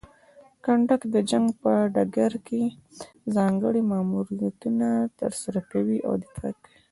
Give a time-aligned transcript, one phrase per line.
[0.63, 2.61] کنډک د جنګ په ډګر کې
[3.35, 4.87] ځانګړي ماموریتونه
[5.19, 6.75] ترسره کوي او دفاع کوي.